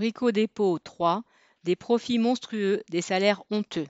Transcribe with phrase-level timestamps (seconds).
[0.00, 1.22] Brico Dépôt 3,
[1.62, 3.86] des profits monstrueux, des salaires honteux.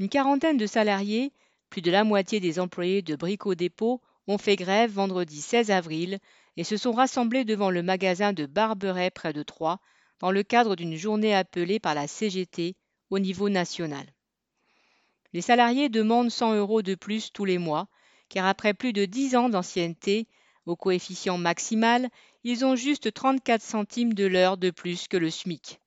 [0.00, 1.32] Une quarantaine de salariés,
[1.70, 6.18] plus de la moitié des employés de Brico Dépôt, ont fait grève vendredi 16 avril
[6.56, 9.78] et se sont rassemblés devant le magasin de Barberet près de Troyes
[10.18, 12.74] dans le cadre d'une journée appelée par la CGT
[13.10, 14.12] au niveau national.
[15.32, 17.86] Les salariés demandent 100 euros de plus tous les mois,
[18.28, 20.26] car après plus de 10 ans d'ancienneté,
[20.66, 22.08] au coefficient maximal,
[22.42, 25.80] ils ont juste 34 centimes de l'heure de plus que le SMIC.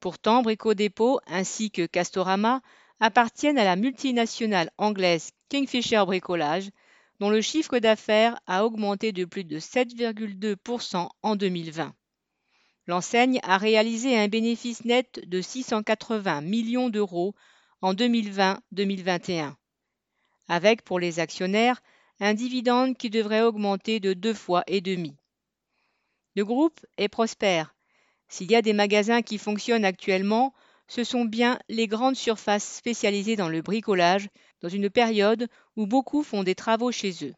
[0.00, 2.60] Pourtant, Brico Dépôt ainsi que Castorama
[3.00, 6.70] appartiennent à la multinationale anglaise Kingfisher Bricolage,
[7.20, 11.94] dont le chiffre d'affaires a augmenté de plus de 7,2% en 2020.
[12.86, 17.34] L'enseigne a réalisé un bénéfice net de 680 millions d'euros
[17.80, 19.54] en 2020-2021,
[20.48, 21.82] avec pour les actionnaires
[22.20, 25.16] un dividende qui devrait augmenter de deux fois et demi.
[26.36, 27.74] Le groupe est prospère.
[28.28, 30.54] S'il y a des magasins qui fonctionnent actuellement,
[30.88, 34.28] ce sont bien les grandes surfaces spécialisées dans le bricolage
[34.60, 37.34] dans une période où beaucoup font des travaux chez eux.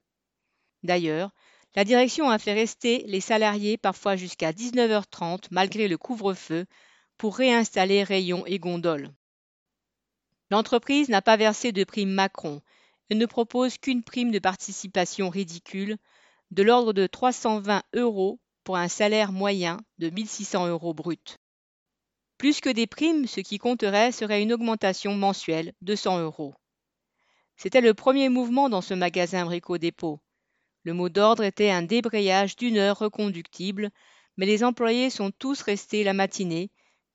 [0.83, 1.31] D'ailleurs,
[1.75, 6.67] la direction a fait rester les salariés parfois jusqu'à 19h30 malgré le couvre-feu
[7.19, 9.11] pour réinstaller rayons et gondoles.
[10.51, 12.63] L'entreprise n'a pas versé de prime Macron
[13.15, 15.97] ne propose qu'une prime de participation ridicule
[16.51, 21.39] de l'ordre de 320 euros pour un salaire moyen de 1600 euros brut.
[22.39, 26.55] Plus que des primes, ce qui compterait serait une augmentation mensuelle de 100 euros.
[27.57, 30.21] C'était le premier mouvement dans ce magasin Brico-Dépôt.
[30.83, 33.91] Le mot d'ordre était un débrayage d'une heure reconductible,
[34.37, 36.71] mais les employés sont tous restés la matinée,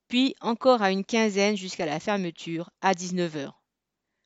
[0.08, 3.61] puis encore à une quinzaine jusqu'à la fermeture à 19 heures.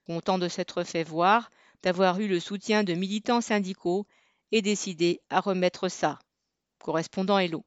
[0.07, 1.51] Content de s'être fait voir,
[1.83, 4.07] d'avoir eu le soutien de militants syndicaux
[4.51, 6.19] et décidé à remettre ça.
[6.79, 7.63] Correspondant Hello.